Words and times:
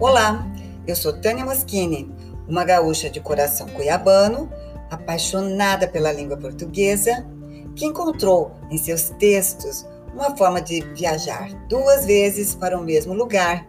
Olá, 0.00 0.46
eu 0.86 0.94
sou 0.94 1.12
Tânia 1.12 1.44
Moschini, 1.44 2.08
uma 2.46 2.64
gaúcha 2.64 3.10
de 3.10 3.18
coração 3.18 3.66
cuiabano, 3.66 4.48
apaixonada 4.88 5.88
pela 5.88 6.12
língua 6.12 6.36
portuguesa, 6.36 7.26
que 7.74 7.84
encontrou 7.84 8.52
em 8.70 8.78
seus 8.78 9.10
textos 9.18 9.84
uma 10.14 10.36
forma 10.36 10.60
de 10.60 10.82
viajar 10.94 11.52
duas 11.68 12.06
vezes 12.06 12.54
para 12.54 12.78
o 12.78 12.84
mesmo 12.84 13.12
lugar, 13.12 13.66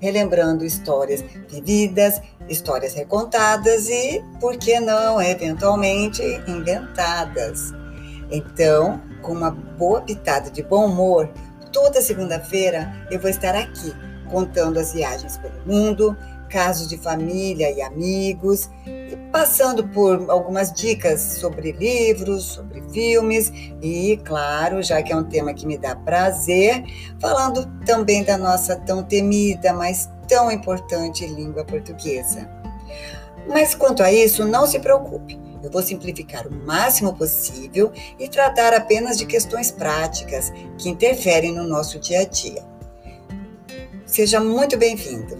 relembrando 0.00 0.64
histórias 0.64 1.24
vividas, 1.48 2.20
histórias 2.48 2.94
recontadas 2.94 3.88
e, 3.88 4.20
por 4.40 4.56
que 4.56 4.80
não, 4.80 5.22
eventualmente 5.22 6.24
inventadas. 6.48 7.72
Então, 8.32 9.00
com 9.22 9.30
uma 9.30 9.52
boa 9.52 10.00
pitada 10.00 10.50
de 10.50 10.60
bom 10.60 10.86
humor, 10.86 11.30
toda 11.72 12.02
segunda-feira 12.02 13.06
eu 13.12 13.20
vou 13.20 13.30
estar 13.30 13.54
aqui 13.54 13.94
contando 14.28 14.78
as 14.78 14.92
viagens 14.92 15.36
pelo 15.38 15.66
mundo, 15.66 16.16
casos 16.48 16.88
de 16.88 16.96
família 16.96 17.70
e 17.70 17.82
amigos, 17.82 18.70
e 18.86 19.16
passando 19.30 19.86
por 19.88 20.30
algumas 20.30 20.72
dicas 20.72 21.20
sobre 21.20 21.72
livros, 21.72 22.44
sobre 22.44 22.82
filmes 22.90 23.52
e, 23.82 24.18
claro, 24.24 24.82
já 24.82 25.02
que 25.02 25.12
é 25.12 25.16
um 25.16 25.24
tema 25.24 25.52
que 25.54 25.66
me 25.66 25.78
dá 25.78 25.94
prazer, 25.94 26.84
falando 27.20 27.66
também 27.84 28.24
da 28.24 28.36
nossa 28.36 28.76
tão 28.76 29.02
temida, 29.02 29.72
mas 29.72 30.10
tão 30.26 30.50
importante 30.50 31.26
língua 31.26 31.64
portuguesa. 31.64 32.48
Mas 33.48 33.74
quanto 33.74 34.02
a 34.02 34.12
isso, 34.12 34.44
não 34.44 34.66
se 34.66 34.78
preocupe. 34.78 35.38
Eu 35.62 35.70
vou 35.70 35.82
simplificar 35.82 36.46
o 36.46 36.54
máximo 36.54 37.14
possível 37.16 37.90
e 38.18 38.28
tratar 38.28 38.72
apenas 38.74 39.18
de 39.18 39.26
questões 39.26 39.70
práticas 39.70 40.52
que 40.76 40.88
interferem 40.88 41.54
no 41.54 41.64
nosso 41.64 41.98
dia 41.98 42.20
a 42.20 42.24
dia. 42.24 42.67
Seja 44.08 44.40
muito 44.40 44.76
bem-vindo. 44.78 45.36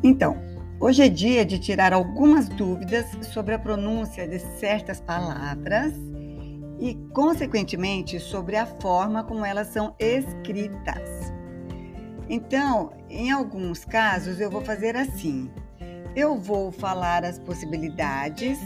Então, 0.00 0.40
hoje 0.80 1.02
é 1.02 1.08
dia 1.08 1.44
de 1.44 1.58
tirar 1.58 1.92
algumas 1.92 2.48
dúvidas 2.48 3.04
sobre 3.32 3.52
a 3.52 3.58
pronúncia 3.58 4.28
de 4.28 4.38
certas 4.38 5.00
palavras 5.00 5.92
e, 6.78 6.94
consequentemente, 7.12 8.20
sobre 8.20 8.56
a 8.56 8.64
forma 8.64 9.24
como 9.24 9.44
elas 9.44 9.66
são 9.66 9.94
escritas. 9.98 11.17
Então, 12.28 12.92
em 13.08 13.30
alguns 13.30 13.84
casos, 13.84 14.40
eu 14.40 14.50
vou 14.50 14.60
fazer 14.60 14.96
assim: 14.96 15.50
eu 16.14 16.36
vou 16.36 16.70
falar 16.70 17.24
as 17.24 17.38
possibilidades, 17.38 18.58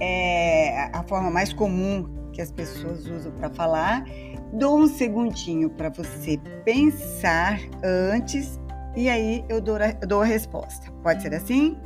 é, 0.00 0.90
a 0.92 1.02
forma 1.04 1.30
mais 1.30 1.52
comum 1.52 2.08
que 2.32 2.40
as 2.40 2.50
pessoas 2.50 3.06
usam 3.06 3.30
para 3.32 3.50
falar, 3.50 4.04
dou 4.52 4.78
um 4.78 4.88
segundinho 4.88 5.70
para 5.70 5.90
você 5.90 6.38
pensar 6.64 7.60
antes 7.84 8.58
e 8.96 9.08
aí 9.08 9.44
eu 9.48 9.60
dou 9.60 9.76
a, 9.76 9.92
dou 10.06 10.22
a 10.22 10.24
resposta. 10.24 10.90
Pode 11.02 11.22
ser 11.22 11.34
assim? 11.34 11.78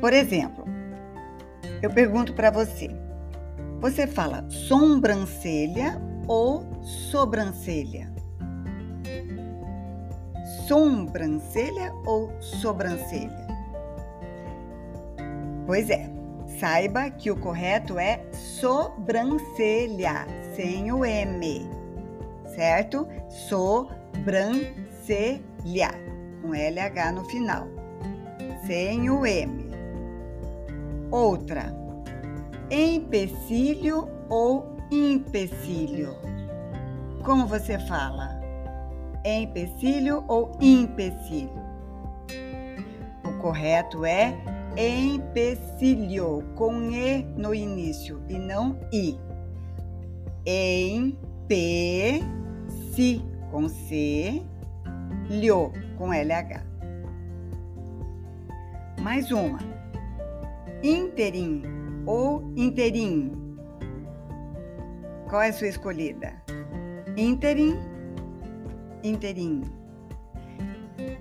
Por 0.00 0.12
exemplo, 0.12 0.64
eu 1.80 1.90
pergunto 1.90 2.34
para 2.34 2.50
você: 2.50 2.88
você 3.80 4.06
fala 4.06 4.44
sobrancelha 4.50 6.00
ou 6.26 6.64
sobrancelha? 6.82 8.12
Sobrancelha 10.72 11.92
ou 12.06 12.32
sobrancelha? 12.40 13.46
Pois 15.66 15.90
é, 15.90 16.08
saiba 16.58 17.10
que 17.10 17.30
o 17.30 17.36
correto 17.36 17.98
é 17.98 18.24
sobrancelha, 18.32 20.26
sem 20.56 20.90
o 20.90 21.04
M, 21.04 21.68
certo? 22.54 23.06
Sobrancelha, 23.28 24.70
com 26.40 26.54
LH 26.54 27.12
no 27.12 27.24
final, 27.26 27.68
sem 28.66 29.10
o 29.10 29.26
M. 29.26 29.70
Outra, 31.10 31.70
empecilho 32.70 34.08
ou 34.30 34.74
empecilho? 34.90 36.16
Como 37.22 37.46
você 37.46 37.78
fala? 37.80 38.41
Empecilho 39.24 40.24
ou 40.28 40.52
empecilho? 40.60 41.50
O 43.24 43.38
correto 43.40 44.04
é 44.04 44.34
empecilho, 44.76 46.42
com 46.54 46.90
E 46.90 47.22
no 47.36 47.54
início 47.54 48.22
e 48.28 48.38
não 48.38 48.78
I. 48.92 49.18
Em, 50.46 51.16
P, 51.46 52.20
si, 52.92 53.24
com 53.50 53.68
C, 53.68 54.42
lho, 55.28 55.72
com 55.96 56.12
LH. 56.12 56.64
Mais 59.00 59.30
uma. 59.30 59.58
Interim 60.82 61.62
ou 62.06 62.52
interim? 62.56 63.32
Qual 65.28 65.42
é 65.42 65.48
a 65.48 65.52
sua 65.52 65.68
escolhida? 65.68 66.34
Interim 67.16 67.91
interim. 69.02 69.62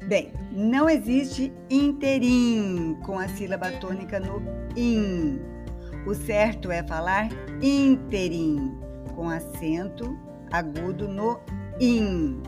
Bem, 0.07 0.31
não 0.51 0.89
existe 0.89 1.53
interim 1.69 2.97
com 3.05 3.17
a 3.17 3.29
sílaba 3.29 3.71
tônica 3.71 4.19
no 4.19 4.41
in. 4.75 5.39
O 6.05 6.13
certo 6.13 6.69
é 6.71 6.83
falar 6.83 7.29
interim 7.61 8.77
com 9.15 9.29
acento 9.29 10.19
agudo 10.51 11.07
no 11.07 11.39
in. 11.79 12.43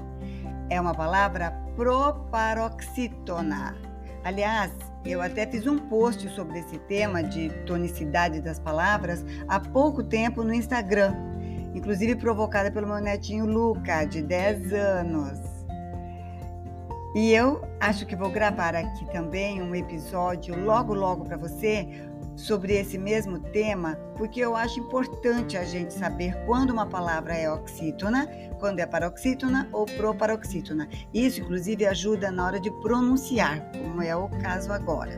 É 0.69 0.81
uma 0.81 0.93
palavra 0.93 1.51
proparoxítona. 1.75 3.75
Aliás, 4.23 4.71
eu 5.05 5.21
até 5.21 5.45
fiz 5.45 5.67
um 5.67 5.77
post 5.77 6.27
sobre 6.29 6.59
esse 6.59 6.77
tema 6.79 7.21
de 7.23 7.49
tonicidade 7.65 8.41
das 8.41 8.59
palavras 8.59 9.23
há 9.47 9.59
pouco 9.59 10.03
tempo 10.03 10.43
no 10.43 10.53
Instagram 10.53 11.32
inclusive 11.73 12.15
provocada 12.15 12.71
pelo 12.71 12.87
meu 12.87 12.99
netinho 12.99 13.45
Luca, 13.45 14.05
de 14.05 14.21
10 14.21 14.73
anos. 14.73 15.39
E 17.15 17.31
eu 17.31 17.61
acho 17.79 18.07
que 18.07 18.15
vou 18.15 18.31
gravar 18.31 18.75
aqui 18.75 19.05
também 19.11 19.61
um 19.61 19.75
episódio 19.75 20.59
logo, 20.63 20.95
logo 20.95 21.23
para 21.25 21.37
você 21.37 21.87
sobre 22.35 22.73
esse 22.73 22.97
mesmo 22.97 23.39
tema, 23.39 23.95
porque 24.17 24.39
eu 24.39 24.55
acho 24.55 24.79
importante 24.79 25.55
a 25.55 25.63
gente 25.63 25.93
saber 25.93 26.35
quando 26.45 26.71
uma 26.71 26.87
palavra 26.87 27.35
é 27.35 27.51
oxítona, 27.51 28.27
quando 28.59 28.79
é 28.79 28.85
paroxítona 28.87 29.69
ou 29.71 29.85
proparoxítona. 29.85 30.89
Isso, 31.13 31.41
inclusive, 31.41 31.85
ajuda 31.85 32.31
na 32.31 32.45
hora 32.47 32.59
de 32.59 32.71
pronunciar, 32.81 33.71
como 33.71 34.01
é 34.01 34.15
o 34.15 34.27
caso 34.29 34.71
agora. 34.71 35.13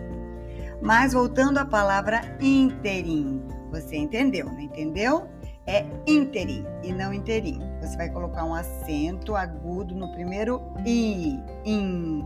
Mas 0.81 1.13
voltando 1.13 1.57
à 1.57 1.65
palavra 1.65 2.38
interim, 2.41 3.41
você 3.71 3.95
entendeu, 3.95 4.47
não 4.47 4.59
entendeu? 4.59 5.29
É 5.67 5.85
interim 6.07 6.65
e 6.83 6.91
não 6.91 7.13
interim. 7.13 7.59
Você 7.81 7.97
vai 7.97 8.09
colocar 8.09 8.45
um 8.45 8.53
acento 8.53 9.35
agudo 9.35 9.95
no 9.95 10.11
primeiro 10.11 10.61
i, 10.85 11.39
in. 11.65 12.25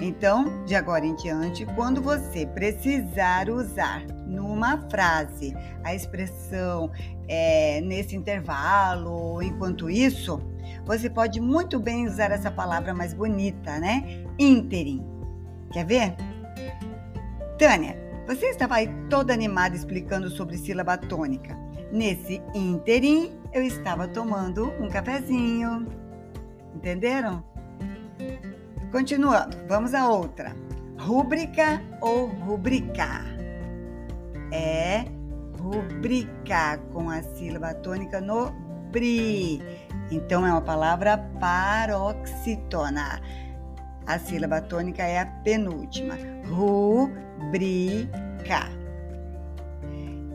Então, 0.00 0.64
de 0.64 0.74
agora 0.74 1.04
em 1.04 1.14
diante, 1.14 1.66
quando 1.74 2.00
você 2.00 2.46
precisar 2.46 3.50
usar 3.50 4.02
numa 4.26 4.78
frase 4.88 5.54
a 5.84 5.94
expressão 5.94 6.90
é, 7.28 7.82
nesse 7.82 8.16
intervalo, 8.16 9.42
enquanto 9.42 9.90
isso, 9.90 10.40
você 10.86 11.10
pode 11.10 11.38
muito 11.40 11.78
bem 11.78 12.06
usar 12.06 12.30
essa 12.30 12.50
palavra 12.50 12.94
mais 12.94 13.12
bonita, 13.12 13.78
né? 13.78 14.24
Interim. 14.38 15.04
Quer 15.70 15.84
ver? 15.84 16.14
Tânia, 17.58 17.94
você 18.26 18.46
estava 18.46 18.76
aí 18.76 18.88
toda 19.10 19.34
animada 19.34 19.76
explicando 19.76 20.30
sobre 20.30 20.56
sílaba 20.56 20.96
tônica. 20.96 21.54
Nesse 21.92 22.40
ínterim, 22.54 23.32
eu 23.52 23.62
estava 23.62 24.06
tomando 24.06 24.72
um 24.80 24.88
cafezinho. 24.88 25.86
Entenderam? 26.74 27.42
Continuando, 28.92 29.56
vamos 29.68 29.92
a 29.92 30.08
outra. 30.08 30.54
Rúbrica 30.98 31.82
ou 32.00 32.26
rubricar? 32.26 33.24
É 34.52 35.04
rubricar 35.58 36.78
com 36.92 37.10
a 37.10 37.22
sílaba 37.22 37.74
tônica 37.74 38.20
no 38.20 38.50
bri. 38.90 39.60
Então 40.10 40.46
é 40.46 40.50
uma 40.50 40.60
palavra 40.60 41.18
paroxítona. 41.40 43.20
A 44.06 44.18
sílaba 44.18 44.60
tônica 44.60 45.02
é 45.02 45.20
a 45.20 45.26
penúltima. 45.26 46.14
Rubricar. 46.48 47.50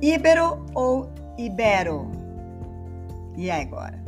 Íbero 0.02 0.66
ou 0.74 1.10
Ibero. 1.38 2.10
E 3.36 3.52
agora? 3.52 4.04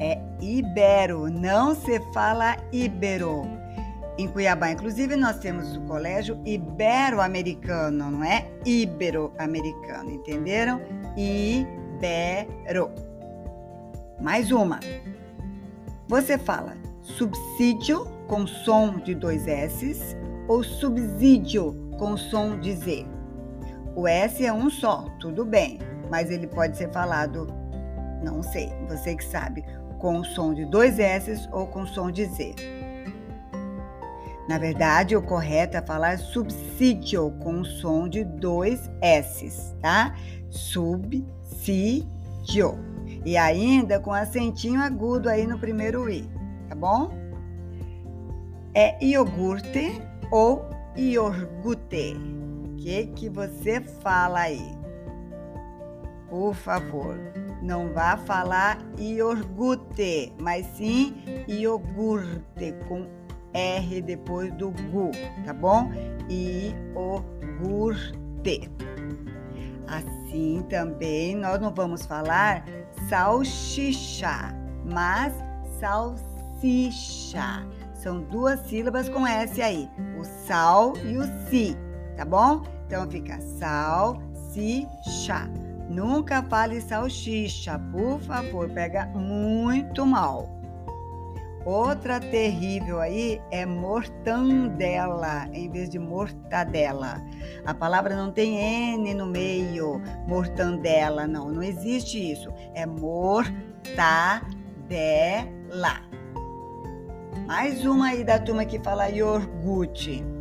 É 0.00 0.20
Ibero, 0.40 1.28
não 1.30 1.74
se 1.74 2.00
fala 2.12 2.56
Ibero. 2.72 3.64
Em 4.16 4.28
Cuiabá, 4.28 4.70
inclusive, 4.70 5.16
nós 5.16 5.38
temos 5.38 5.76
o 5.76 5.80
colégio 5.82 6.40
ibero-americano, 6.44 8.12
não 8.12 8.22
é 8.22 8.46
ibero-americano, 8.64 10.10
entenderam? 10.10 10.80
Ibero. 11.16 12.90
Mais 14.20 14.52
uma. 14.52 14.78
Você 16.06 16.38
fala 16.38 16.76
subsídio 17.02 18.06
com 18.28 18.46
som 18.46 18.98
de 18.98 19.16
dois 19.16 19.48
S 19.48 20.16
ou 20.46 20.62
subsídio 20.62 21.74
com 21.98 22.16
som 22.16 22.58
de 22.60 22.72
Z? 22.72 23.13
O 23.96 24.08
S 24.08 24.44
é 24.44 24.52
um 24.52 24.68
só, 24.68 25.06
tudo 25.20 25.44
bem, 25.44 25.78
mas 26.10 26.30
ele 26.30 26.46
pode 26.46 26.76
ser 26.76 26.90
falado, 26.90 27.46
não 28.22 28.42
sei, 28.42 28.72
você 28.88 29.14
que 29.14 29.24
sabe, 29.24 29.64
com 29.98 30.24
som 30.24 30.52
de 30.52 30.64
dois 30.64 30.98
S 30.98 31.48
ou 31.52 31.66
com 31.66 31.86
som 31.86 32.10
de 32.10 32.24
Z. 32.26 32.54
Na 34.48 34.58
verdade, 34.58 35.16
o 35.16 35.22
correto 35.22 35.76
é 35.76 35.82
falar 35.82 36.18
subsídio 36.18 37.30
com 37.42 37.64
som 37.64 38.08
de 38.08 38.24
dois 38.24 38.90
S, 39.00 39.74
tá? 39.80 40.14
Subsídio. 40.50 42.04
E 43.24 43.36
ainda 43.38 43.98
com 43.98 44.12
acentinho 44.12 44.82
agudo 44.82 45.30
aí 45.30 45.46
no 45.46 45.58
primeiro 45.58 46.10
I, 46.10 46.28
tá 46.68 46.74
bom? 46.74 47.10
É 48.74 49.02
iogurte 49.02 50.02
ou 50.30 50.68
iogurte? 50.94 52.43
Que, 52.84 53.06
que 53.06 53.30
você 53.30 53.80
fala 53.80 54.40
aí? 54.40 54.76
Por 56.28 56.54
favor, 56.54 57.16
não 57.62 57.90
vá 57.94 58.18
falar 58.18 58.76
iogurte, 58.98 60.34
mas 60.38 60.66
sim 60.76 61.14
iogurte 61.48 62.74
com 62.86 63.06
R 63.54 64.02
depois 64.02 64.52
do 64.52 64.70
gu, 64.70 65.10
tá 65.46 65.54
bom? 65.54 65.90
Iogurte. 66.28 67.40
Assim 69.86 70.62
também 70.68 71.36
nós 71.36 71.58
não 71.58 71.72
vamos 71.72 72.04
falar 72.04 72.66
salsicha, 73.08 74.54
mas 74.84 75.32
salsicha. 75.80 77.66
São 77.94 78.20
duas 78.20 78.60
sílabas 78.68 79.08
com 79.08 79.26
S 79.26 79.62
aí, 79.62 79.88
o 80.20 80.24
sal 80.46 80.92
e 80.98 81.16
o 81.16 81.24
si, 81.48 81.74
tá 82.16 82.24
bom? 82.24 82.62
Então 82.86 83.08
fica 83.10 83.40
salsicha. 83.40 84.20
Nunca 85.88 86.42
fale 86.42 86.80
salsicha, 86.80 87.78
por 87.92 88.20
favor, 88.20 88.68
pega 88.70 89.06
muito 89.06 90.06
mal. 90.06 90.54
Outra 91.64 92.20
terrível 92.20 93.00
aí 93.00 93.40
é 93.50 93.64
mortandela 93.64 95.48
em 95.52 95.70
vez 95.70 95.88
de 95.88 95.98
mortadela. 95.98 97.22
A 97.64 97.72
palavra 97.72 98.14
não 98.14 98.30
tem 98.30 98.56
N 98.94 99.14
no 99.14 99.26
meio, 99.26 99.98
mortandela, 100.28 101.26
não, 101.26 101.50
não 101.50 101.62
existe 101.62 102.32
isso. 102.32 102.50
É 102.74 102.84
mortadela. 102.84 103.54
Mais 107.46 107.84
uma 107.86 108.08
aí 108.08 108.24
da 108.24 108.38
turma 108.38 108.66
que 108.66 108.78
fala 108.80 109.08
iogurte. 109.08 110.33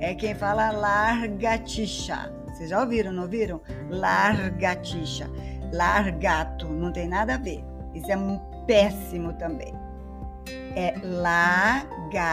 É 0.00 0.14
quem 0.14 0.34
fala 0.34 0.70
largatixa. 0.70 2.32
Vocês 2.46 2.70
já 2.70 2.80
ouviram, 2.80 3.12
não 3.12 3.22
ouviram? 3.24 3.60
Largatixa. 3.88 5.30
Largato, 5.72 6.66
não 6.68 6.92
tem 6.92 7.06
nada 7.08 7.34
a 7.34 7.38
ver. 7.38 7.64
Isso 7.94 8.10
é 8.10 8.16
péssimo 8.66 9.32
também 9.34 9.74
é 10.74 10.94
lagartixa. 11.02 12.32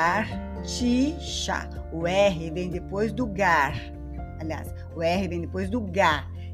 O 1.91 2.07
R 2.07 2.51
vem 2.51 2.69
depois 2.69 3.11
do 3.11 3.25
gar. 3.27 3.73
Aliás, 4.39 4.73
o 4.95 5.01
R 5.01 5.27
vem 5.27 5.41
depois 5.41 5.69
do 5.69 5.81
G 5.93 6.01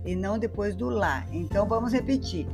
e 0.05 0.15
não 0.15 0.39
depois 0.39 0.75
do 0.75 0.89
lá. 0.89 1.25
Então 1.31 1.67
vamos 1.67 1.93
repetir. 1.93 2.47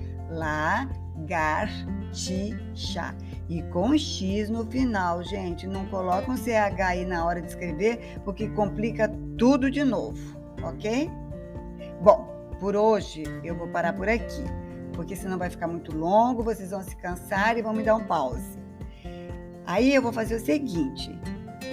Lagartixa. 1.20 3.16
E 3.48 3.62
com 3.64 3.98
X 3.98 4.50
no 4.50 4.66
final, 4.66 5.24
gente. 5.24 5.68
Não 5.68 5.86
coloca 5.88 6.32
um 6.32 6.38
CH 6.38 6.80
aí 6.80 7.06
na 7.06 7.26
hora 7.26 7.42
de 7.42 7.48
escrever, 7.48 8.20
porque 8.24 8.48
complica 8.50 9.12
tudo 9.38 9.70
de 9.72 9.84
novo, 9.84 10.38
ok? 10.64 11.10
Bom, 12.02 12.28
por 12.60 12.76
hoje 12.76 13.24
eu 13.44 13.56
vou 13.56 13.68
parar 13.68 13.94
por 13.94 14.08
aqui, 14.08 14.44
porque 14.94 15.16
senão 15.16 15.38
vai 15.38 15.50
ficar 15.50 15.68
muito 15.68 15.96
longo, 15.96 16.44
vocês 16.44 16.72
vão 16.72 16.84
se 16.84 16.96
cansar 16.96 17.58
e 17.58 17.62
vão 17.62 17.74
me 17.74 17.84
dar 17.84 17.96
um 17.96 18.04
pause. 18.04 18.60
Aí 19.66 19.94
eu 19.94 20.02
vou 20.02 20.12
fazer 20.12 20.36
o 20.36 20.40
seguinte: 20.40 21.18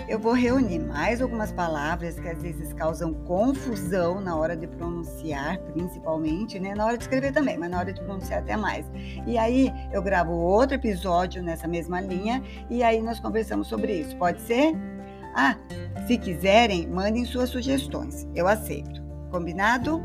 eu 0.08 0.18
vou 0.18 0.32
reunir 0.32 0.78
mais 0.78 1.20
algumas 1.20 1.52
palavras 1.52 2.18
que 2.18 2.28
às 2.28 2.40
vezes 2.40 2.72
causam 2.72 3.12
confusão 3.12 4.20
na 4.20 4.36
hora 4.36 4.56
de 4.56 4.66
pronunciar, 4.66 5.58
principalmente, 5.72 6.58
né? 6.58 6.74
Na 6.74 6.86
hora 6.86 6.96
de 6.96 7.04
escrever 7.04 7.32
também, 7.32 7.58
mas 7.58 7.70
na 7.70 7.78
hora 7.78 7.92
de 7.92 8.00
pronunciar 8.00 8.40
até 8.40 8.56
mais. 8.56 8.86
E 9.26 9.36
aí 9.36 9.72
eu 9.92 10.02
gravo 10.02 10.32
outro 10.32 10.76
episódio 10.76 11.42
nessa 11.42 11.66
mesma 11.66 12.00
linha 12.00 12.42
e 12.70 12.82
aí 12.82 13.02
nós 13.02 13.18
conversamos 13.18 13.66
sobre 13.66 13.92
isso. 13.92 14.16
Pode 14.16 14.40
ser? 14.42 14.74
Ah, 15.34 15.56
se 16.06 16.16
quiserem, 16.16 16.86
mandem 16.86 17.24
suas 17.24 17.50
sugestões. 17.50 18.26
Eu 18.34 18.46
aceito. 18.46 19.02
Combinado? 19.30 20.00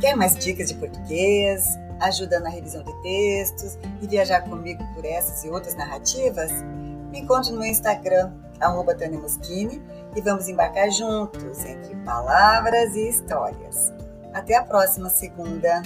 Quer 0.00 0.16
mais 0.16 0.36
dicas 0.36 0.68
de 0.68 0.74
português? 0.74 1.64
ajuda 2.00 2.40
na 2.40 2.48
revisão 2.48 2.82
de 2.82 3.02
textos 3.02 3.78
e 4.00 4.06
viajar 4.06 4.42
comigo 4.42 4.82
por 4.94 5.04
essas 5.04 5.44
e 5.44 5.50
outras 5.50 5.74
narrativas? 5.74 6.50
Me 7.10 7.18
encontre 7.18 7.52
no 7.52 7.64
Instagram, 7.64 8.32
arroba 8.60 8.94
Tânia 8.94 9.18
Moschini, 9.18 9.82
e 10.14 10.20
vamos 10.20 10.48
embarcar 10.48 10.90
juntos 10.90 11.64
entre 11.64 11.94
palavras 12.04 12.94
e 12.94 13.08
histórias. 13.08 13.92
Até 14.32 14.56
a 14.56 14.62
próxima 14.62 15.08
segunda! 15.08 15.82